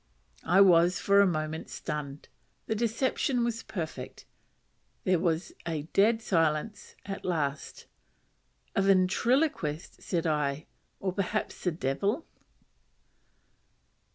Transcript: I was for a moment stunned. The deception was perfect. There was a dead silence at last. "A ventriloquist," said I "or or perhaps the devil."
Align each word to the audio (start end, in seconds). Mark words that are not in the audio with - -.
I 0.47 0.61
was 0.61 0.97
for 0.97 1.21
a 1.21 1.27
moment 1.27 1.69
stunned. 1.69 2.27
The 2.65 2.73
deception 2.73 3.43
was 3.43 3.61
perfect. 3.61 4.25
There 5.03 5.19
was 5.19 5.53
a 5.67 5.83
dead 5.93 6.23
silence 6.23 6.95
at 7.05 7.23
last. 7.23 7.85
"A 8.75 8.81
ventriloquist," 8.81 10.01
said 10.01 10.25
I 10.25 10.65
"or 10.99 11.09
or 11.09 11.13
perhaps 11.13 11.63
the 11.65 11.71
devil." 11.71 12.25